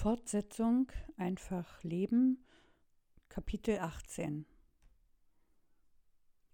Fortsetzung 0.00 0.90
Einfach 1.18 1.84
Leben 1.84 2.42
Kapitel 3.28 3.80
18 3.80 4.46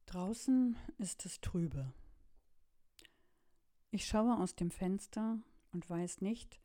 Draußen 0.07 0.77
ist 0.99 1.25
es 1.25 1.41
trübe. 1.41 1.93
Ich 3.93 4.04
schaue 4.04 4.37
aus 4.37 4.56
dem 4.56 4.72
Fenster 4.72 5.38
und 5.71 5.88
weiß 5.88 6.22
nicht, 6.22 6.61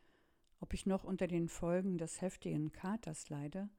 ob 0.59 0.73
ich 0.73 0.87
noch 0.87 1.03
unter 1.03 1.27
den 1.27 1.49
Folgen 1.49 1.99
des 1.99 2.19
heftigen 2.19 2.71
Katers 2.71 3.29
leide 3.29 3.69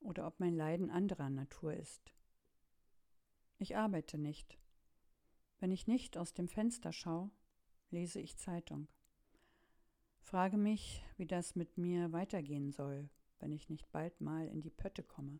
oder 0.00 0.26
ob 0.26 0.40
mein 0.40 0.54
Leiden 0.54 0.88
anderer 0.90 1.28
Natur 1.28 1.74
ist. 1.74 2.14
Ich 3.58 3.76
arbeite 3.76 4.16
nicht. 4.16 4.56
Wenn 5.58 5.70
ich 5.70 5.86
nicht 5.86 6.16
aus 6.16 6.32
dem 6.32 6.48
Fenster 6.48 6.90
schaue, 6.94 7.30
lese 7.90 8.18
ich 8.18 8.38
Zeitung. 8.38 8.88
Frage 10.24 10.56
mich, 10.56 11.04
wie 11.18 11.26
das 11.26 11.54
mit 11.54 11.76
mir 11.76 12.10
weitergehen 12.10 12.72
soll, 12.72 13.10
wenn 13.40 13.52
ich 13.52 13.68
nicht 13.68 13.92
bald 13.92 14.22
mal 14.22 14.48
in 14.48 14.62
die 14.62 14.70
Pötte 14.70 15.02
komme, 15.02 15.38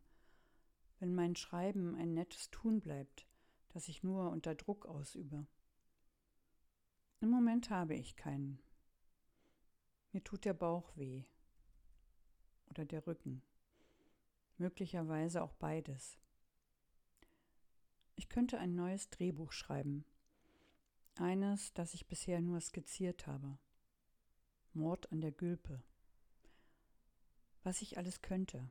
wenn 0.99 1.15
mein 1.15 1.35
Schreiben 1.35 1.95
ein 1.95 2.13
nettes 2.13 2.51
Tun 2.51 2.81
bleibt, 2.81 3.25
das 3.69 3.87
ich 3.87 4.03
nur 4.03 4.29
unter 4.29 4.53
Druck 4.53 4.85
ausübe. 4.85 5.47
Im 7.19 7.29
Moment 7.29 7.71
habe 7.71 7.95
ich 7.95 8.15
keinen. 8.15 8.59
Mir 10.13 10.23
tut 10.23 10.45
der 10.45 10.53
Bauch 10.53 10.95
weh 10.95 11.23
oder 12.69 12.85
der 12.85 13.05
Rücken, 13.07 13.41
möglicherweise 14.59 15.41
auch 15.41 15.55
beides. 15.55 16.19
Ich 18.15 18.29
könnte 18.29 18.59
ein 18.59 18.75
neues 18.75 19.09
Drehbuch 19.09 19.51
schreiben, 19.51 20.05
eines, 21.15 21.73
das 21.73 21.95
ich 21.95 22.07
bisher 22.07 22.39
nur 22.39 22.61
skizziert 22.61 23.25
habe. 23.25 23.57
Mord 24.75 25.11
an 25.11 25.21
der 25.21 25.31
Gülpe. 25.31 25.81
Was 27.63 27.81
ich 27.81 27.97
alles 27.97 28.21
könnte. 28.21 28.69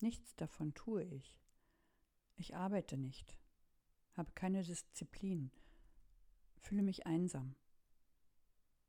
Nichts 0.00 0.36
davon 0.36 0.74
tue 0.74 1.02
ich. 1.02 1.38
Ich 2.36 2.54
arbeite 2.54 2.96
nicht, 2.96 3.36
habe 4.12 4.30
keine 4.32 4.62
Disziplin, 4.62 5.50
fühle 6.56 6.82
mich 6.82 7.04
einsam. 7.06 7.56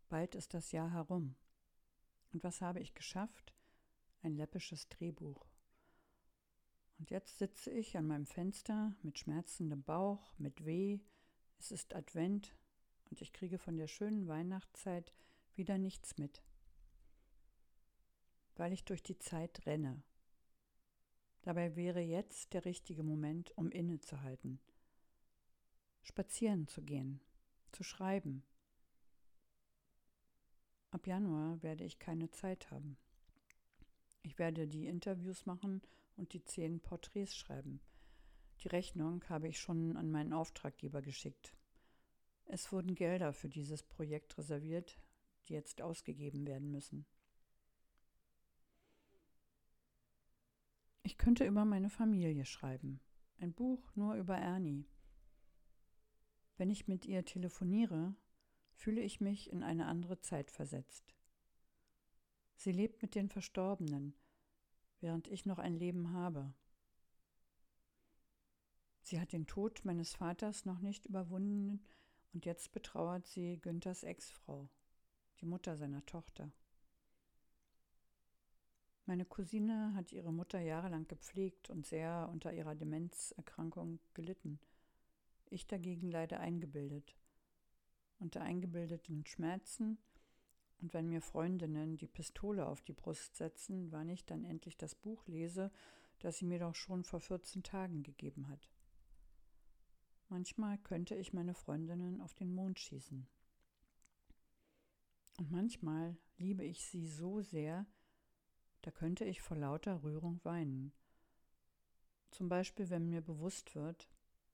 Bald 0.07 0.35
ist 0.35 0.53
das 0.53 0.71
Jahr 0.71 0.91
herum. 0.91 1.35
Und 2.31 2.43
was 2.43 2.61
habe 2.61 2.79
ich 2.79 2.93
geschafft? 2.93 3.55
Ein 4.21 4.35
läppisches 4.35 4.87
Drehbuch. 4.89 5.47
Und 6.99 7.09
jetzt 7.09 7.39
sitze 7.39 7.71
ich 7.71 7.97
an 7.97 8.05
meinem 8.05 8.27
Fenster 8.27 8.93
mit 9.01 9.17
schmerzendem 9.17 9.83
Bauch, 9.83 10.33
mit 10.37 10.65
Weh. 10.65 10.99
Es 11.57 11.71
ist 11.71 11.95
Advent 11.95 12.55
und 13.09 13.21
ich 13.21 13.33
kriege 13.33 13.57
von 13.57 13.77
der 13.77 13.87
schönen 13.87 14.27
Weihnachtszeit 14.27 15.11
wieder 15.59 15.77
nichts 15.77 16.17
mit, 16.17 16.41
weil 18.55 18.73
ich 18.73 18.85
durch 18.85 19.03
die 19.03 19.19
Zeit 19.19 19.67
renne. 19.67 20.01
Dabei 21.43 21.75
wäre 21.75 21.99
jetzt 21.99 22.53
der 22.53 22.65
richtige 22.65 23.03
Moment, 23.03 23.55
um 23.57 23.69
innezuhalten, 23.69 24.59
spazieren 26.01 26.67
zu 26.67 26.81
gehen, 26.81 27.19
zu 27.71 27.83
schreiben. 27.83 28.43
Ab 30.91 31.05
Januar 31.05 31.61
werde 31.61 31.83
ich 31.83 31.99
keine 31.99 32.31
Zeit 32.31 32.71
haben. 32.71 32.97
Ich 34.23 34.39
werde 34.39 34.67
die 34.67 34.87
Interviews 34.87 35.45
machen 35.45 35.81
und 36.15 36.33
die 36.33 36.43
zehn 36.43 36.79
Porträts 36.79 37.35
schreiben. 37.35 37.79
Die 38.61 38.69
Rechnung 38.69 39.23
habe 39.29 39.47
ich 39.47 39.59
schon 39.59 39.95
an 39.97 40.09
meinen 40.09 40.33
Auftraggeber 40.33 41.01
geschickt. 41.01 41.53
Es 42.45 42.71
wurden 42.71 42.95
Gelder 42.95 43.33
für 43.33 43.49
dieses 43.49 43.83
Projekt 43.83 44.37
reserviert, 44.37 44.97
die 45.49 45.53
jetzt 45.53 45.81
ausgegeben 45.81 46.45
werden 46.45 46.71
müssen. 46.71 47.05
Ich 51.03 51.17
könnte 51.17 51.45
über 51.45 51.65
meine 51.65 51.89
Familie 51.89 52.45
schreiben. 52.45 53.01
Ein 53.39 53.53
Buch 53.53 53.95
nur 53.95 54.15
über 54.15 54.37
Ernie. 54.37 54.85
Wenn 56.57 56.69
ich 56.69 56.87
mit 56.87 57.05
ihr 57.05 57.25
telefoniere, 57.25 58.15
fühle 58.73 59.01
ich 59.01 59.19
mich 59.19 59.51
in 59.51 59.63
eine 59.63 59.87
andere 59.87 60.19
Zeit 60.19 60.51
versetzt. 60.51 61.15
Sie 62.55 62.71
lebt 62.71 63.01
mit 63.01 63.15
den 63.15 63.29
Verstorbenen, 63.29 64.13
während 64.99 65.27
ich 65.27 65.45
noch 65.45 65.57
ein 65.57 65.73
Leben 65.73 66.11
habe. 66.11 66.53
Sie 69.01 69.19
hat 69.19 69.31
den 69.31 69.47
Tod 69.47 69.83
meines 69.85 70.13
Vaters 70.13 70.65
noch 70.65 70.79
nicht 70.79 71.05
überwunden 71.05 71.81
und 72.33 72.45
jetzt 72.45 72.71
betrauert 72.71 73.25
sie 73.25 73.59
Günthers 73.59 74.03
Ex-Frau 74.03 74.69
die 75.41 75.45
Mutter 75.45 75.77
seiner 75.77 76.05
Tochter. 76.05 76.51
Meine 79.05 79.25
Cousine 79.25 79.93
hat 79.95 80.11
ihre 80.11 80.31
Mutter 80.31 80.59
jahrelang 80.59 81.07
gepflegt 81.07 81.69
und 81.69 81.85
sehr 81.85 82.29
unter 82.31 82.53
ihrer 82.53 82.75
Demenzerkrankung 82.75 83.99
gelitten. 84.13 84.59
Ich 85.49 85.65
dagegen 85.65 86.11
leide 86.11 86.39
eingebildet. 86.39 87.15
Unter 88.19 88.41
eingebildeten 88.41 89.25
Schmerzen 89.25 89.97
und 90.81 90.93
wenn 90.93 91.09
mir 91.09 91.21
Freundinnen 91.21 91.97
die 91.97 92.07
Pistole 92.07 92.65
auf 92.65 92.81
die 92.81 92.93
Brust 92.93 93.35
setzen, 93.35 93.91
wann 93.91 94.09
ich 94.09 94.25
dann 94.25 94.45
endlich 94.45 94.77
das 94.77 94.95
Buch 94.95 95.25
lese, 95.27 95.71
das 96.19 96.37
sie 96.37 96.45
mir 96.45 96.59
doch 96.59 96.75
schon 96.75 97.03
vor 97.03 97.19
14 97.19 97.63
Tagen 97.63 98.03
gegeben 98.03 98.47
hat. 98.47 98.69
Manchmal 100.29 100.77
könnte 100.77 101.15
ich 101.15 101.33
meine 101.33 101.53
Freundinnen 101.53 102.21
auf 102.21 102.33
den 102.33 102.53
Mond 102.53 102.79
schießen. 102.79 103.27
Und 105.39 105.51
manchmal 105.51 106.17
liebe 106.37 106.65
ich 106.65 106.85
sie 106.85 107.07
so 107.07 107.39
sehr, 107.39 107.85
da 108.81 108.91
könnte 108.91 109.23
ich 109.23 109.41
vor 109.41 109.55
lauter 109.55 110.03
Rührung 110.03 110.43
weinen. 110.43 110.91
Zum 112.29 112.49
Beispiel, 112.49 112.89
wenn 112.89 113.07
mir 113.07 113.21
bewusst 113.21 113.73
wird, 113.73 114.09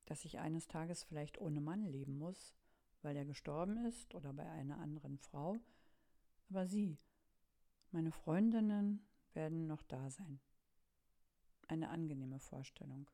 dass 0.06 0.26
ich 0.26 0.38
eines 0.38 0.68
Tages 0.68 1.04
vielleicht 1.04 1.42
ohne 1.42 1.60
Mann 1.60 1.86
leben 1.86 2.20
muss, 2.20 2.54
weil 3.02 3.18
er 3.18 3.26
gestorben 3.26 3.84
ist 3.88 4.14
oder 4.14 4.32
bei 4.32 4.48
einer 4.48 4.78
anderen 4.78 5.18
Frau, 5.18 5.58
aber 6.52 6.68
sie, 6.68 7.00
meine 7.90 8.12
Freundinnen, 8.12 9.08
werden 9.34 9.66
noch 9.66 9.82
da 9.82 10.12
sein. 10.12 10.40
Eine 11.68 11.90
angenehme 11.90 12.38
Vorstellung. 12.38 13.10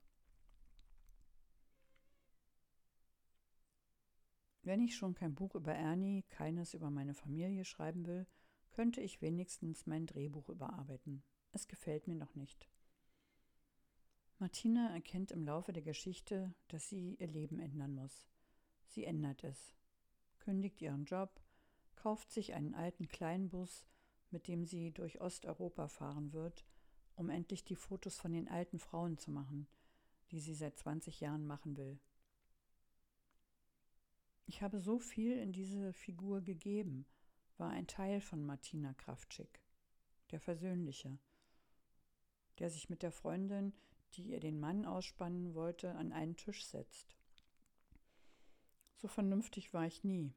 Wenn 4.63 4.81
ich 4.81 4.95
schon 4.95 5.15
kein 5.15 5.33
Buch 5.33 5.55
über 5.55 5.73
Ernie, 5.73 6.23
keines 6.29 6.73
über 6.73 6.89
meine 6.91 7.15
Familie 7.15 7.65
schreiben 7.65 8.05
will, 8.05 8.27
könnte 8.71 9.01
ich 9.01 9.21
wenigstens 9.21 9.87
mein 9.87 10.05
Drehbuch 10.05 10.49
überarbeiten. 10.49 11.23
Es 11.51 11.67
gefällt 11.67 12.07
mir 12.07 12.15
noch 12.15 12.35
nicht. 12.35 12.69
Martina 14.37 14.91
erkennt 14.93 15.31
im 15.31 15.43
Laufe 15.43 15.73
der 15.73 15.83
Geschichte, 15.83 16.53
dass 16.67 16.89
sie 16.89 17.15
ihr 17.15 17.27
Leben 17.27 17.59
ändern 17.59 17.93
muss. 17.93 18.27
Sie 18.87 19.05
ändert 19.05 19.43
es, 19.43 19.75
kündigt 20.39 20.81
ihren 20.81 21.05
Job, 21.05 21.41
kauft 21.95 22.31
sich 22.31 22.53
einen 22.53 22.73
alten 22.73 23.07
Kleinbus, 23.07 23.87
mit 24.31 24.47
dem 24.47 24.65
sie 24.65 24.91
durch 24.91 25.21
Osteuropa 25.21 25.87
fahren 25.87 26.33
wird, 26.33 26.65
um 27.15 27.29
endlich 27.29 27.63
die 27.63 27.75
Fotos 27.75 28.17
von 28.17 28.31
den 28.31 28.47
alten 28.47 28.79
Frauen 28.79 29.17
zu 29.17 29.31
machen, 29.31 29.67
die 30.31 30.39
sie 30.39 30.55
seit 30.55 30.77
20 30.77 31.19
Jahren 31.19 31.45
machen 31.45 31.77
will. 31.77 31.99
Ich 34.45 34.61
habe 34.61 34.79
so 34.79 34.99
viel 34.99 35.37
in 35.37 35.51
diese 35.51 35.93
Figur 35.93 36.41
gegeben, 36.41 37.05
war 37.57 37.69
ein 37.69 37.87
Teil 37.87 38.21
von 38.21 38.43
Martina 38.43 38.93
Kraftschick, 38.95 39.61
der 40.31 40.39
Versöhnliche, 40.39 41.17
der 42.59 42.69
sich 42.69 42.89
mit 42.89 43.03
der 43.03 43.11
Freundin, 43.11 43.73
die 44.13 44.23
ihr 44.23 44.39
den 44.39 44.59
Mann 44.59 44.85
ausspannen 44.85 45.53
wollte, 45.53 45.95
an 45.95 46.11
einen 46.11 46.35
Tisch 46.35 46.65
setzt. 46.65 47.15
So 48.97 49.07
vernünftig 49.07 49.73
war 49.73 49.85
ich 49.85 50.03
nie. 50.03 50.33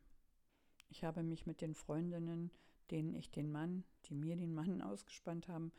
Ich 0.89 1.05
habe 1.05 1.23
mich 1.23 1.45
mit 1.45 1.61
den 1.61 1.75
Freundinnen, 1.75 2.51
denen 2.91 3.15
ich 3.15 3.31
den 3.31 3.51
Mann, 3.51 3.85
die 4.07 4.15
mir 4.15 4.37
den 4.37 4.55
Mann 4.55 4.81
ausgespannt 4.83 5.49
haben, 5.49 5.73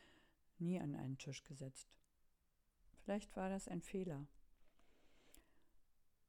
nie 0.59 0.79
an 0.79 0.95
einen 0.95 1.17
Tisch 1.17 1.43
gesetzt. 1.43 1.95
Vielleicht 3.03 3.35
war 3.35 3.49
das 3.49 3.67
ein 3.67 3.81
Fehler. 3.81 4.27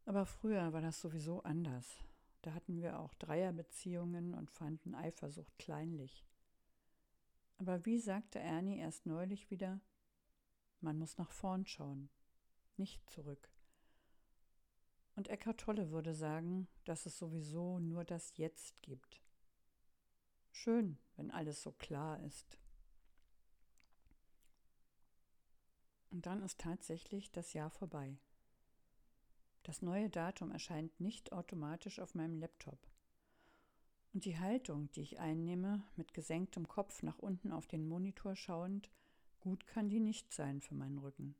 Aber 0.07 0.25
früher 0.25 0.73
war 0.73 0.81
das 0.81 1.01
sowieso 1.01 1.43
anders. 1.43 1.99
Da 2.43 2.55
hatten 2.55 2.81
wir 2.81 3.01
auch 3.01 3.13
Dreierbeziehungen 3.15 4.35
und 4.35 4.51
fanden 4.51 4.95
Eifersucht 4.95 5.59
kleinlich. 5.59 6.25
Aber 7.59 7.85
wie 7.85 7.99
sagte 7.99 8.39
Ernie 8.39 8.79
erst 8.79 9.05
neulich 9.05 9.51
wieder, 9.51 9.81
man 10.81 10.97
muss 10.97 11.19
nach 11.19 11.33
vorn 11.33 11.67
schauen, 11.67 12.09
nicht 12.77 13.11
zurück. 13.11 13.51
Und 15.17 15.29
Eckart 15.29 15.59
Tolle 15.59 15.91
würde 15.91 16.15
sagen, 16.15 16.69
dass 16.85 17.07
es 17.07 17.19
sowieso 17.19 17.81
nur 17.81 18.05
das 18.05 18.37
Jetzt 18.37 18.81
gibt. 18.83 19.25
Schön, 20.53 20.99
wenn 21.17 21.33
alles 21.33 21.63
so 21.63 21.73
klar 21.73 22.23
ist. 22.23 22.59
Und 26.11 26.27
dann 26.27 26.43
ist 26.43 26.61
tatsächlich 26.61 27.33
das 27.33 27.55
Jahr 27.55 27.71
vorbei. 27.71 28.19
Das 29.67 29.83
neue 29.83 30.09
Datum 30.09 30.53
erscheint 30.53 31.01
nicht 31.01 31.33
automatisch 31.33 31.99
auf 31.99 32.15
meinem 32.15 32.39
Laptop. 32.39 32.79
Und 34.15 34.25
die 34.25 34.39
Haltung, 34.39 34.93
die 34.93 35.01
ich 35.01 35.19
einnehme, 35.19 35.83
mit 35.97 36.15
gesenktem 36.15 36.69
Kopf 36.69 37.03
nach 37.03 37.19
unten 37.19 37.51
auf 37.51 37.67
den 37.67 37.89
Monitor 37.89 38.37
schauend, 38.37 38.89
gut 39.41 39.67
kann 39.67 39.89
die 39.89 39.99
nicht 39.99 40.33
sein 40.33 40.61
für 40.61 40.77
meinen 40.77 40.99
Rücken. 40.99 41.35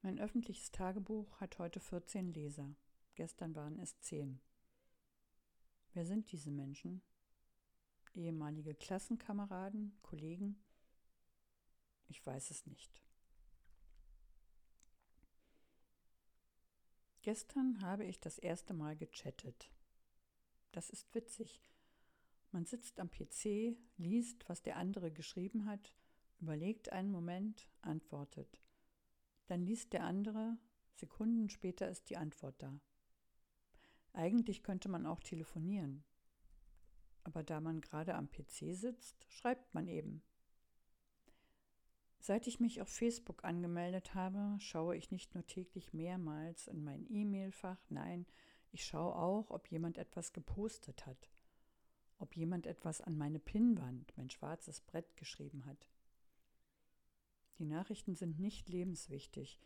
Mein 0.00 0.18
öffentliches 0.18 0.72
Tagebuch 0.72 1.38
hat 1.42 1.58
heute 1.58 1.78
14 1.78 2.32
Leser. 2.32 2.74
Gestern 3.16 3.54
waren 3.54 3.78
es 3.78 4.00
10. 4.00 4.40
Wer 5.92 6.06
sind 6.06 6.32
diese 6.32 6.50
Menschen? 6.50 7.02
Ehemalige 8.14 8.74
Klassenkameraden, 8.74 9.92
Kollegen? 10.00 10.58
Ich 12.08 12.24
weiß 12.24 12.50
es 12.50 12.64
nicht. 12.64 13.09
Gestern 17.22 17.82
habe 17.82 18.04
ich 18.04 18.18
das 18.18 18.38
erste 18.38 18.72
Mal 18.72 18.96
gechattet. 18.96 19.70
Das 20.72 20.88
ist 20.88 21.14
witzig. 21.14 21.60
Man 22.50 22.64
sitzt 22.64 22.98
am 22.98 23.10
PC, 23.10 23.76
liest, 23.98 24.48
was 24.48 24.62
der 24.62 24.76
andere 24.76 25.12
geschrieben 25.12 25.66
hat, 25.66 25.94
überlegt 26.40 26.90
einen 26.92 27.10
Moment, 27.10 27.68
antwortet. 27.82 28.62
Dann 29.46 29.66
liest 29.66 29.92
der 29.92 30.04
andere, 30.04 30.56
Sekunden 30.94 31.48
später 31.50 31.88
ist 31.88 32.08
die 32.08 32.16
Antwort 32.16 32.62
da. 32.62 32.80
Eigentlich 34.12 34.62
könnte 34.62 34.88
man 34.88 35.06
auch 35.06 35.20
telefonieren. 35.20 36.04
Aber 37.24 37.42
da 37.42 37.60
man 37.60 37.80
gerade 37.80 38.14
am 38.14 38.30
PC 38.30 38.74
sitzt, 38.74 39.26
schreibt 39.28 39.74
man 39.74 39.88
eben. 39.88 40.22
Seit 42.30 42.46
ich 42.46 42.60
mich 42.60 42.80
auf 42.80 42.88
Facebook 42.88 43.42
angemeldet 43.42 44.14
habe, 44.14 44.54
schaue 44.60 44.96
ich 44.96 45.10
nicht 45.10 45.34
nur 45.34 45.44
täglich 45.48 45.92
mehrmals 45.92 46.68
in 46.68 46.84
mein 46.84 47.04
E-Mail-Fach, 47.10 47.80
nein, 47.88 48.24
ich 48.70 48.84
schaue 48.84 49.16
auch, 49.16 49.50
ob 49.50 49.66
jemand 49.66 49.98
etwas 49.98 50.32
gepostet 50.32 51.06
hat, 51.06 51.28
ob 52.20 52.36
jemand 52.36 52.68
etwas 52.68 53.00
an 53.00 53.18
meine 53.18 53.40
Pinnwand, 53.40 54.16
mein 54.16 54.30
schwarzes 54.30 54.80
Brett 54.80 55.16
geschrieben 55.16 55.66
hat. 55.66 55.88
Die 57.58 57.64
Nachrichten 57.64 58.14
sind 58.14 58.38
nicht 58.38 58.68
lebenswichtig, 58.68 59.58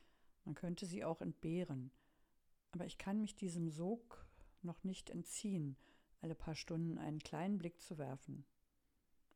man 0.46 0.54
könnte 0.54 0.86
sie 0.86 1.04
auch 1.04 1.20
entbehren, 1.20 1.90
aber 2.72 2.86
ich 2.86 2.96
kann 2.96 3.20
mich 3.20 3.36
diesem 3.36 3.68
Sog 3.68 4.26
noch 4.62 4.84
nicht 4.84 5.10
entziehen, 5.10 5.76
alle 6.22 6.34
paar 6.34 6.54
Stunden 6.54 6.96
einen 6.96 7.18
kleinen 7.18 7.58
Blick 7.58 7.82
zu 7.82 7.98
werfen, 7.98 8.46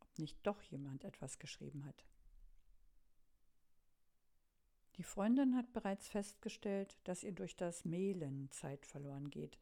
ob 0.00 0.18
nicht 0.18 0.38
doch 0.46 0.62
jemand 0.62 1.04
etwas 1.04 1.38
geschrieben 1.38 1.84
hat. 1.84 2.06
Die 4.98 5.04
Freundin 5.04 5.54
hat 5.54 5.72
bereits 5.72 6.08
festgestellt, 6.08 6.98
dass 7.04 7.22
ihr 7.22 7.30
durch 7.30 7.54
das 7.54 7.84
Mailen 7.84 8.50
Zeit 8.50 8.84
verloren 8.84 9.30
geht, 9.30 9.56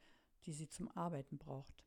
die 0.47 0.53
sie 0.55 0.67
zum 0.67 0.89
Arbeiten 0.97 1.37
braucht. 1.37 1.85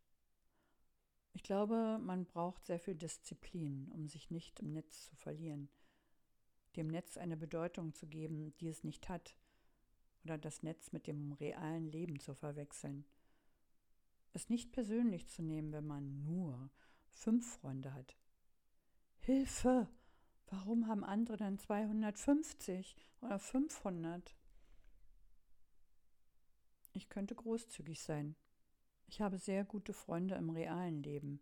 Ich 1.34 1.42
glaube, 1.42 1.98
man 2.00 2.26
braucht 2.26 2.66
sehr 2.66 2.80
viel 2.80 2.94
Disziplin, 2.94 3.92
um 3.92 4.08
sich 4.08 4.30
nicht 4.30 4.60
im 4.60 4.72
Netz 4.72 5.06
zu 5.06 5.16
verlieren, 5.16 5.68
dem 6.76 6.88
Netz 6.88 7.18
eine 7.18 7.38
Bedeutung 7.38 7.96
zu 7.96 8.06
geben, 8.06 8.56
die 8.58 8.68
es 8.68 8.84
nicht 8.84 9.10
hat, 9.10 9.36
oder 10.24 10.38
das 10.38 10.62
Netz 10.62 10.92
mit 10.92 11.08
dem 11.08 11.32
realen 11.34 11.88
Leben 11.88 12.20
zu 12.20 12.36
verwechseln. 12.36 13.04
Es 14.32 14.50
nicht 14.50 14.72
persönlich 14.72 15.28
zu 15.28 15.42
nehmen, 15.42 15.72
wenn 15.72 15.88
man 15.88 16.24
nur 16.24 16.70
fünf 17.08 17.58
Freunde 17.58 17.94
hat. 17.94 18.16
Hilfe! 19.18 19.90
Warum 20.52 20.88
haben 20.88 21.04
andere 21.04 21.38
dann 21.38 21.60
250 21.60 22.96
oder 23.22 23.38
500? 23.38 24.36
Ich 26.94 27.08
könnte 27.08 27.36
großzügig 27.36 28.02
sein. 28.02 28.36
Ich 29.08 29.22
habe 29.22 29.38
sehr 29.38 29.64
gute 29.64 29.94
Freunde 29.94 30.36
im 30.36 30.50
realen 30.50 31.04
Leben. 31.04 31.40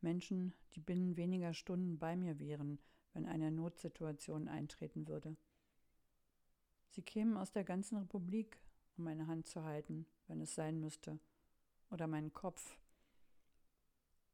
Menschen, 0.00 0.54
die 0.74 0.80
binnen 0.80 1.16
weniger 1.16 1.54
Stunden 1.54 1.98
bei 1.98 2.14
mir 2.14 2.38
wären, 2.38 2.78
wenn 3.14 3.26
eine 3.26 3.50
Notsituation 3.50 4.48
eintreten 4.48 5.08
würde. 5.08 5.36
Sie 6.90 7.02
kämen 7.02 7.36
aus 7.36 7.50
der 7.50 7.64
ganzen 7.64 7.96
Republik, 7.96 8.60
um 8.96 9.04
meine 9.04 9.26
Hand 9.26 9.48
zu 9.48 9.64
halten, 9.64 10.06
wenn 10.28 10.40
es 10.40 10.54
sein 10.54 10.78
müsste, 10.78 11.18
oder 11.90 12.06
meinen 12.06 12.32
Kopf. 12.32 12.78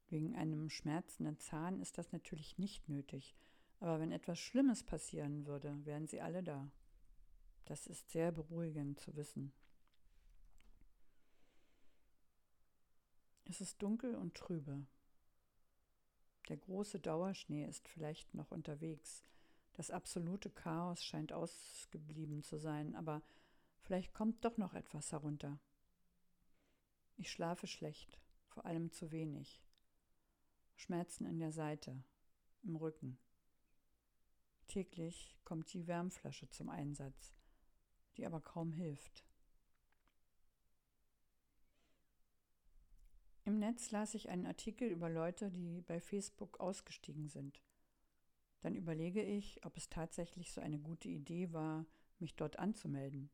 Wegen 0.08 0.34
einem 0.34 0.68
schmerzenden 0.68 1.38
Zahn 1.38 1.80
ist 1.80 1.96
das 1.96 2.12
natürlich 2.12 2.58
nicht 2.58 2.88
nötig, 2.88 3.34
aber 3.80 3.98
wenn 3.98 4.12
etwas 4.12 4.38
Schlimmes 4.38 4.84
passieren 4.84 5.46
würde, 5.46 5.84
wären 5.84 6.06
sie 6.06 6.20
alle 6.20 6.42
da. 6.42 6.70
Das 7.64 7.86
ist 7.86 8.10
sehr 8.10 8.30
beruhigend 8.30 9.00
zu 9.00 9.16
wissen. 9.16 9.52
Es 13.44 13.60
ist 13.60 13.82
dunkel 13.82 14.14
und 14.14 14.36
trübe. 14.36 14.86
Der 16.48 16.56
große 16.56 17.00
Dauerschnee 17.00 17.64
ist 17.64 17.88
vielleicht 17.88 18.34
noch 18.34 18.50
unterwegs. 18.50 19.24
Das 19.72 19.90
absolute 19.90 20.50
Chaos 20.50 21.02
scheint 21.04 21.32
ausgeblieben 21.32 22.42
zu 22.42 22.58
sein, 22.58 22.94
aber 22.94 23.22
vielleicht 23.80 24.14
kommt 24.14 24.44
doch 24.44 24.56
noch 24.56 24.74
etwas 24.74 25.10
herunter. 25.12 25.58
Ich 27.16 27.30
schlafe 27.30 27.66
schlecht, 27.66 28.20
vor 28.48 28.66
allem 28.66 28.90
zu 28.90 29.10
wenig. 29.10 29.62
Schmerzen 30.76 31.24
in 31.24 31.38
der 31.38 31.52
Seite, 31.52 32.02
im 32.62 32.76
Rücken. 32.76 33.18
Täglich 34.70 35.36
kommt 35.42 35.72
die 35.74 35.88
Wärmflasche 35.88 36.48
zum 36.48 36.68
Einsatz, 36.68 37.34
die 38.16 38.24
aber 38.24 38.40
kaum 38.40 38.72
hilft. 38.72 39.24
Im 43.44 43.58
Netz 43.58 43.90
las 43.90 44.14
ich 44.14 44.28
einen 44.28 44.46
Artikel 44.46 44.88
über 44.88 45.10
Leute, 45.10 45.50
die 45.50 45.80
bei 45.80 46.00
Facebook 46.00 46.60
ausgestiegen 46.60 47.26
sind. 47.26 47.60
Dann 48.60 48.76
überlege 48.76 49.24
ich, 49.24 49.64
ob 49.64 49.76
es 49.76 49.88
tatsächlich 49.88 50.52
so 50.52 50.60
eine 50.60 50.78
gute 50.78 51.08
Idee 51.08 51.52
war, 51.52 51.84
mich 52.20 52.36
dort 52.36 52.60
anzumelden. 52.60 53.28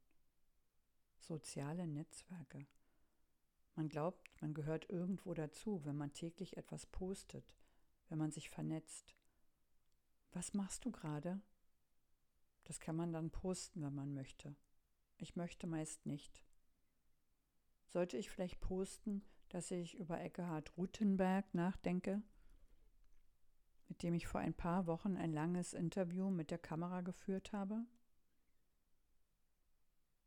Soziale 1.18 1.86
Netzwerke. 1.86 2.66
Man 3.74 3.90
glaubt, 3.90 4.30
man 4.40 4.54
gehört 4.54 4.88
irgendwo 4.88 5.34
dazu, 5.34 5.84
wenn 5.84 5.98
man 5.98 6.14
täglich 6.14 6.56
etwas 6.56 6.86
postet, 6.86 7.54
wenn 8.08 8.16
man 8.16 8.30
sich 8.30 8.48
vernetzt. 8.48 9.14
Was 10.36 10.52
machst 10.52 10.84
du 10.84 10.90
gerade? 10.90 11.40
Das 12.64 12.78
kann 12.78 12.94
man 12.94 13.10
dann 13.10 13.30
posten, 13.30 13.80
wenn 13.80 13.94
man 13.94 14.12
möchte. 14.12 14.54
Ich 15.16 15.34
möchte 15.34 15.66
meist 15.66 16.04
nicht. 16.04 16.44
Sollte 17.86 18.18
ich 18.18 18.28
vielleicht 18.28 18.60
posten, 18.60 19.24
dass 19.48 19.70
ich 19.70 19.94
über 19.94 20.20
Eckehard 20.20 20.76
Rutenberg 20.76 21.54
nachdenke, 21.54 22.22
mit 23.88 24.02
dem 24.02 24.12
ich 24.12 24.26
vor 24.26 24.42
ein 24.42 24.52
paar 24.52 24.86
Wochen 24.86 25.16
ein 25.16 25.32
langes 25.32 25.72
Interview 25.72 26.28
mit 26.28 26.50
der 26.50 26.58
Kamera 26.58 27.00
geführt 27.00 27.54
habe? 27.54 27.86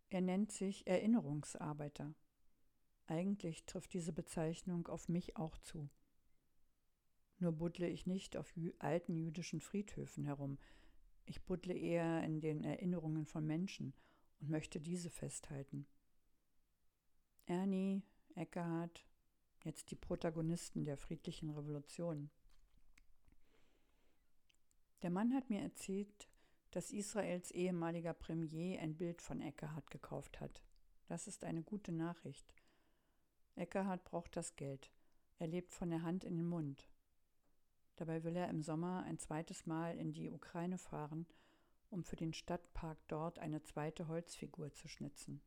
Er 0.10 0.22
nennt 0.22 0.51
sich 0.51 0.88
Erinnerungsarbeiter. 0.88 2.16
Eigentlich 3.06 3.68
trifft 3.68 3.94
diese 3.94 4.12
Bezeichnung 4.12 4.88
auf 4.88 5.08
mich 5.08 5.38
auch 5.38 5.60
zu. 5.60 5.88
Nur 7.39 7.53
buddle 7.53 7.88
ich 7.88 8.05
nicht 8.05 8.36
auf 8.36 8.53
alten 8.79 9.15
jüdischen 9.15 9.62
Friedhöfen 9.62 10.25
herum. 10.25 10.58
Ich 11.25 11.43
buddle 11.43 11.74
eher 11.74 12.24
in 12.24 12.41
den 12.41 12.63
Erinnerungen 12.63 13.25
von 13.25 13.46
Menschen 13.46 13.93
und 14.39 14.50
möchte 14.50 14.81
diese 14.81 15.10
festhalten. 15.10 15.88
Ernie, 17.46 18.03
Eckhard, 18.36 19.05
jetzt 19.63 19.91
die 19.91 19.96
Protagonisten 19.96 20.84
der 20.84 20.98
friedlichen 20.98 21.50
Revolution. 21.50 22.29
Der 25.01 25.10
Mann 25.10 25.34
hat 25.34 25.50
mir 25.50 25.62
erzählt, 25.62 26.29
dass 26.72 26.91
Israels 26.91 27.51
ehemaliger 27.51 28.13
Premier 28.13 28.79
ein 28.79 28.96
Bild 28.96 29.22
von 29.22 29.41
Eckhard 29.41 29.89
gekauft 29.89 30.39
hat. 30.41 30.62
Das 31.08 31.27
ist 31.27 31.43
eine 31.43 31.63
gute 31.63 31.91
Nachricht. 31.91 32.53
Eckhard 33.55 34.03
braucht 34.03 34.36
das 34.36 34.55
Geld. 34.55 34.91
Er 35.38 35.48
lebt 35.48 35.74
von 35.74 35.89
der 35.89 36.03
Hand 36.03 36.24
in 36.24 36.36
den 36.36 36.48
Mund. 36.48 36.88
Dabei 38.00 38.24
will 38.24 38.38
er 38.38 38.48
im 38.48 38.62
Sommer 38.62 39.03
ein 39.03 39.18
zweites 39.18 39.65
Mal 39.65 39.98
in 39.98 40.13
die 40.13 40.32
Ukraine 40.32 40.77
fahren, 40.77 41.25
um 41.89 42.06
für 42.06 42.15
den 42.15 42.32
Stadtpark 42.32 42.98
dort 43.10 43.39
eine 43.39 43.62
zweite 43.62 44.08
Holzfigur 44.08 44.72
zu 44.72 44.88
schnitzen. 44.88 45.41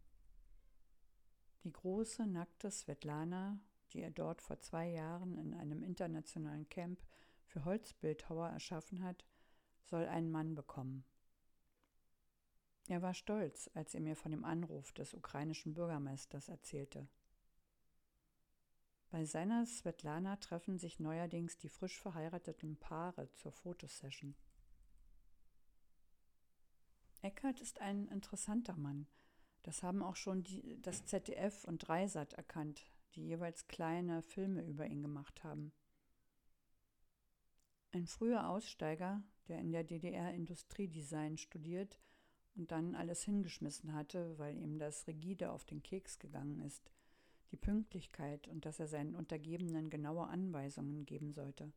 Die 1.65 1.73
große, 1.73 2.27
nackte 2.27 2.71
Svetlana, 2.71 3.59
die 3.93 4.03
er 4.03 4.11
dort 4.11 4.43
vor 4.43 4.61
zwei 4.61 4.87
Jahren 4.91 5.39
in 5.39 5.55
einem 5.55 5.83
internationalen 5.83 6.69
Camp 6.69 7.03
für 7.47 7.65
Holzbildhauer 7.65 8.51
erschaffen 8.51 9.03
hat, 9.03 9.25
soll 9.85 10.05
einen 10.05 10.31
Mann 10.31 10.55
bekommen. 10.55 11.07
Er 12.87 13.01
war 13.01 13.15
stolz, 13.15 13.71
als 13.73 13.95
er 13.95 14.03
mir 14.03 14.15
von 14.15 14.31
dem 14.31 14.45
Anruf 14.45 14.93
des 14.93 15.15
ukrainischen 15.15 15.73
Bürgermeisters 15.73 16.51
erzählte. 16.51 17.09
Bei 19.13 19.27
seiner 19.27 19.67
Svetlana 19.67 20.37
treffen 20.37 20.79
sich 20.79 20.99
neuerdings 20.99 21.59
die 21.59 21.69
frisch 21.69 22.01
verheirateten 22.01 22.79
Paare 22.79 23.31
zur 23.35 23.53
Fotosession. 23.53 24.35
Eckert 27.21 27.61
ist 27.61 27.83
ein 27.83 28.09
interessanter 28.09 28.75
Mann. 28.75 29.07
Das 29.65 29.83
haben 29.83 30.03
auch 30.03 30.17
schon 30.17 30.45
die, 30.45 30.81
das 30.81 31.05
ZDF 31.05 31.65
und 31.65 31.87
Dreisat 31.87 32.33
erkannt, 32.33 32.91
die 33.15 33.27
jeweils 33.27 33.69
kleine 33.69 34.23
Filme 34.23 34.63
über 34.63 34.87
ihn 34.87 35.03
gemacht 35.03 35.45
haben. 35.45 35.75
Ein 37.91 38.07
früher 38.07 38.49
Aussteiger, 38.49 39.23
der 39.47 39.59
in 39.59 39.73
der 39.73 39.85
DDR 39.85 40.33
Industriedesign 40.33 41.37
studiert 41.37 42.01
und 42.55 42.73
dann 42.73 42.95
alles 42.95 43.23
hingeschmissen 43.25 43.93
hatte, 43.93 44.39
weil 44.39 44.57
ihm 44.57 44.79
das 44.79 45.07
rigide 45.07 45.51
auf 45.51 45.67
den 45.67 45.83
Keks 45.83 46.19
gegangen 46.19 46.63
ist, 46.63 46.91
die 47.53 47.57
Pünktlichkeit 47.57 48.49
und 48.49 48.65
dass 48.65 48.81
er 48.81 48.89
seinen 48.89 49.15
Untergebenen 49.15 49.91
genaue 49.91 50.27
Anweisungen 50.27 51.05
geben 51.07 51.33
sollte. 51.33 51.73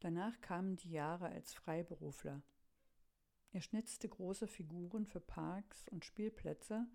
Danach 0.00 0.40
kamen 0.40 0.76
die 0.76 0.90
Jahre 0.90 1.26
als 1.26 1.54
Freiberufler. 1.54 2.42
Er 3.52 3.60
schnitzte 3.62 4.08
große 4.08 4.46
Figuren 4.46 5.06
für 5.06 5.20
Parks 5.20 5.88
und 5.88 6.04
Spielplätze, 6.04 6.86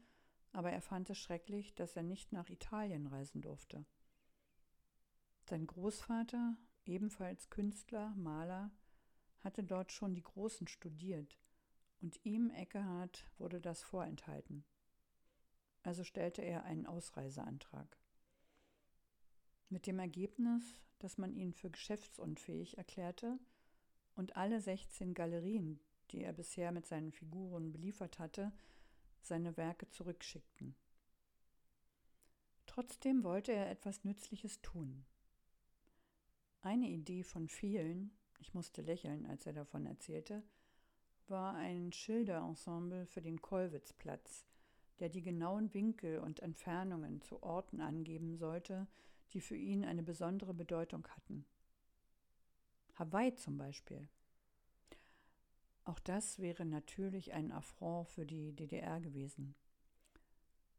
aber 0.53 0.71
er 0.71 0.81
fand 0.81 1.09
es 1.09 1.17
schrecklich, 1.17 1.73
dass 1.73 1.95
er 1.95 2.03
nicht 2.03 2.31
nach 2.31 2.49
Italien 2.49 3.07
reisen 3.07 3.41
durfte. 3.41 3.85
Sein 5.43 5.65
Großvater, 5.65 6.55
ebenfalls 6.85 7.49
Künstler, 7.49 8.13
Maler, 8.15 8.71
hatte 9.39 9.63
dort 9.63 9.91
schon 9.91 10.13
die 10.13 10.23
Großen 10.23 10.67
studiert, 10.67 11.39
und 12.01 12.23
ihm, 12.25 12.49
Eckehard, 12.51 13.25
wurde 13.37 13.61
das 13.61 13.83
vorenthalten. 13.83 14.63
Also 15.83 16.03
stellte 16.03 16.41
er 16.41 16.63
einen 16.63 16.85
Ausreiseantrag. 16.85 17.97
Mit 19.69 19.87
dem 19.87 19.99
Ergebnis, 19.99 20.75
dass 20.99 21.17
man 21.17 21.33
ihn 21.33 21.53
für 21.53 21.69
geschäftsunfähig 21.69 22.77
erklärte 22.77 23.39
und 24.15 24.35
alle 24.35 24.61
16 24.61 25.13
Galerien, 25.13 25.79
die 26.11 26.23
er 26.23 26.33
bisher 26.33 26.71
mit 26.71 26.85
seinen 26.85 27.11
Figuren 27.11 27.71
beliefert 27.71 28.19
hatte, 28.19 28.51
seine 29.21 29.55
Werke 29.57 29.89
zurückschickten. 29.89 30.75
Trotzdem 32.65 33.23
wollte 33.23 33.51
er 33.51 33.69
etwas 33.69 34.03
Nützliches 34.03 34.61
tun. 34.61 35.05
Eine 36.61 36.89
Idee 36.89 37.23
von 37.23 37.47
vielen, 37.47 38.11
ich 38.39 38.53
musste 38.53 38.81
lächeln, 38.81 39.25
als 39.25 39.45
er 39.45 39.53
davon 39.53 39.85
erzählte, 39.85 40.43
war 41.27 41.55
ein 41.55 41.91
Schilderensemble 41.91 43.05
für 43.07 43.21
den 43.21 43.41
Kollwitzplatz, 43.41 44.45
der 45.01 45.09
die 45.09 45.23
genauen 45.23 45.73
Winkel 45.73 46.19
und 46.19 46.39
Entfernungen 46.39 47.21
zu 47.21 47.41
Orten 47.41 47.81
angeben 47.81 48.37
sollte, 48.37 48.87
die 49.33 49.41
für 49.41 49.57
ihn 49.57 49.83
eine 49.83 50.03
besondere 50.03 50.53
Bedeutung 50.53 51.07
hatten. 51.07 51.43
Hawaii 52.93 53.33
zum 53.35 53.57
Beispiel. 53.57 54.07
Auch 55.85 55.99
das 55.99 56.37
wäre 56.37 56.65
natürlich 56.65 57.33
ein 57.33 57.51
Affront 57.51 58.09
für 58.09 58.27
die 58.27 58.53
DDR 58.53 59.01
gewesen. 59.01 59.55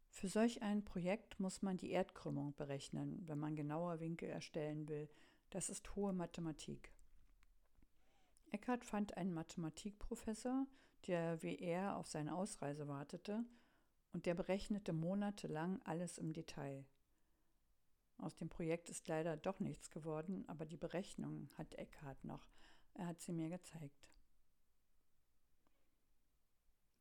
Für 0.09 0.29
solch 0.29 0.63
ein 0.63 0.85
Projekt 0.85 1.41
muss 1.41 1.63
man 1.63 1.77
die 1.77 1.91
Erdkrümmung 1.91 2.55
berechnen, 2.55 3.27
wenn 3.27 3.39
man 3.39 3.57
genauer 3.57 3.99
Winkel 3.99 4.29
erstellen 4.29 4.89
will, 4.89 5.09
das 5.51 5.69
ist 5.69 5.97
hohe 5.97 6.13
Mathematik. 6.13 6.93
Eckert 8.53 8.85
fand 8.85 9.17
einen 9.17 9.35
Mathematikprofessor, 9.35 10.67
der 11.09 11.43
wie 11.43 11.59
er 11.59 11.97
auf 11.97 12.07
seine 12.07 12.37
Ausreise 12.37 12.87
wartete, 12.87 13.45
und 14.13 14.27
der 14.27 14.35
berechnete 14.35 14.93
monatelang 14.93 15.81
alles 15.83 16.19
im 16.19 16.33
Detail. 16.33 16.85
Aus 18.19 18.37
dem 18.37 18.49
Projekt 18.49 18.89
ist 18.89 19.09
leider 19.09 19.37
doch 19.37 19.59
nichts 19.61 19.91
geworden, 19.91 20.45
aber 20.49 20.65
die 20.65 20.77
Berechnung 20.77 21.49
hat 21.57 21.75
Eckhart 21.75 22.25
noch. 22.25 22.47
Er 22.95 23.07
hat 23.07 23.21
sie 23.21 23.33
mir 23.33 23.49
gezeigt. 23.49 24.09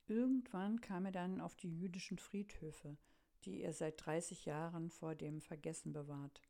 Irgendwann 0.08 0.82
kam 0.82 1.06
er 1.06 1.12
dann 1.12 1.40
auf 1.40 1.56
die 1.56 1.78
jüdischen 1.78 2.18
Friedhöfe, 2.18 2.98
die 3.46 3.62
er 3.62 3.74
seit 3.74 4.06
30 4.06 4.46
Jahren 4.46 4.90
vor 4.90 5.16
dem 5.16 5.42
Vergessen 5.42 5.94
bewahrt. 5.94 6.42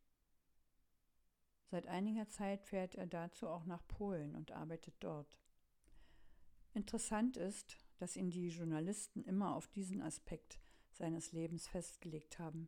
Seit 1.65 1.88
einiger 1.88 2.27
Zeit 2.27 2.63
fährt 2.63 2.96
er 2.96 3.08
dazu 3.08 3.48
auch 3.48 3.65
nach 3.65 3.88
Polen 3.88 4.36
und 4.36 4.51
arbeitet 4.51 4.96
dort. 5.00 5.39
Interessant 6.74 7.38
ist, 7.38 7.77
dass 8.01 8.15
ihn 8.15 8.31
die 8.31 8.48
Journalisten 8.48 9.24
immer 9.25 9.55
auf 9.55 9.67
diesen 9.67 10.01
Aspekt 10.01 10.60
seines 10.91 11.34
Lebens 11.34 11.67
festgelegt 11.67 12.39
haben. 12.39 12.67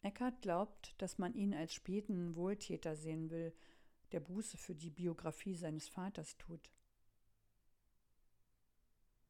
Eckart 0.00 0.40
glaubt, 0.40 0.94
dass 0.96 1.18
man 1.18 1.34
ihn 1.34 1.52
als 1.52 1.74
späten 1.74 2.36
Wohltäter 2.36 2.96
sehen 2.96 3.28
will, 3.28 3.52
der 4.12 4.20
Buße 4.20 4.56
für 4.56 4.74
die 4.74 4.88
Biografie 4.88 5.54
seines 5.54 5.88
Vaters 5.88 6.38
tut. 6.38 6.70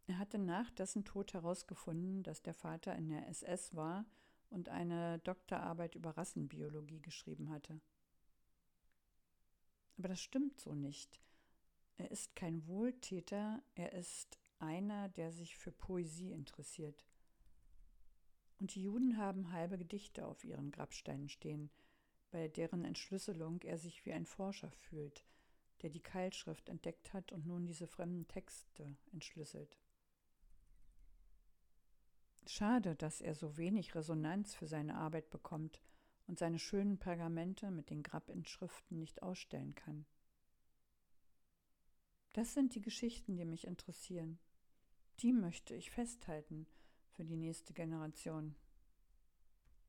Er 0.06 0.18
hatte 0.18 0.38
nach 0.38 0.70
dessen 0.70 1.04
Tod 1.04 1.34
herausgefunden, 1.34 2.22
dass 2.22 2.40
der 2.40 2.54
Vater 2.54 2.94
in 2.94 3.08
der 3.08 3.26
SS 3.26 3.74
war 3.74 4.04
und 4.48 4.68
eine 4.68 5.18
Doktorarbeit 5.18 5.96
über 5.96 6.16
Rassenbiologie 6.16 7.00
geschrieben 7.00 7.50
hatte. 7.50 7.80
Aber 9.98 10.06
das 10.06 10.20
stimmt 10.20 10.60
so 10.60 10.72
nicht. 10.72 11.20
Er 12.00 12.10
ist 12.10 12.34
kein 12.34 12.66
Wohltäter, 12.66 13.62
er 13.74 13.92
ist 13.92 14.38
einer, 14.58 15.10
der 15.10 15.32
sich 15.32 15.58
für 15.58 15.70
Poesie 15.70 16.32
interessiert. 16.32 17.04
Und 18.58 18.74
die 18.74 18.82
Juden 18.82 19.18
haben 19.18 19.52
halbe 19.52 19.76
Gedichte 19.76 20.24
auf 20.24 20.42
ihren 20.42 20.70
Grabsteinen 20.70 21.28
stehen, 21.28 21.70
bei 22.30 22.48
deren 22.48 22.86
Entschlüsselung 22.86 23.60
er 23.64 23.76
sich 23.76 24.06
wie 24.06 24.14
ein 24.14 24.24
Forscher 24.24 24.70
fühlt, 24.70 25.26
der 25.82 25.90
die 25.90 26.00
Keilschrift 26.00 26.70
entdeckt 26.70 27.12
hat 27.12 27.32
und 27.32 27.46
nun 27.46 27.66
diese 27.66 27.86
fremden 27.86 28.26
Texte 28.28 28.96
entschlüsselt. 29.12 29.76
Schade, 32.46 32.96
dass 32.96 33.20
er 33.20 33.34
so 33.34 33.58
wenig 33.58 33.94
Resonanz 33.94 34.54
für 34.54 34.66
seine 34.66 34.94
Arbeit 34.94 35.28
bekommt 35.28 35.82
und 36.26 36.38
seine 36.38 36.58
schönen 36.58 36.96
Pergamente 36.96 37.70
mit 37.70 37.90
den 37.90 38.02
Grabinschriften 38.02 38.98
nicht 38.98 39.22
ausstellen 39.22 39.74
kann. 39.74 40.06
Das 42.32 42.54
sind 42.54 42.74
die 42.74 42.80
Geschichten, 42.80 43.36
die 43.36 43.44
mich 43.44 43.66
interessieren. 43.66 44.38
Die 45.20 45.32
möchte 45.32 45.74
ich 45.74 45.90
festhalten 45.90 46.66
für 47.10 47.24
die 47.24 47.36
nächste 47.36 47.72
Generation. 47.72 48.54